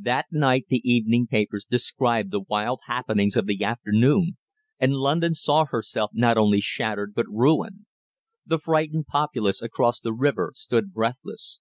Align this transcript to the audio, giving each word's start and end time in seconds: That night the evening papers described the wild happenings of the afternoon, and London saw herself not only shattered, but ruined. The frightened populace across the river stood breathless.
That 0.00 0.26
night 0.30 0.66
the 0.68 0.88
evening 0.88 1.26
papers 1.26 1.66
described 1.68 2.30
the 2.30 2.42
wild 2.48 2.78
happenings 2.86 3.34
of 3.34 3.46
the 3.46 3.64
afternoon, 3.64 4.36
and 4.78 4.94
London 4.94 5.34
saw 5.34 5.64
herself 5.64 6.12
not 6.14 6.38
only 6.38 6.60
shattered, 6.60 7.12
but 7.12 7.26
ruined. 7.28 7.86
The 8.46 8.60
frightened 8.60 9.06
populace 9.08 9.60
across 9.60 9.98
the 9.98 10.12
river 10.14 10.52
stood 10.54 10.92
breathless. 10.92 11.60